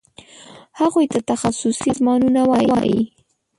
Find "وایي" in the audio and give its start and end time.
2.49-2.99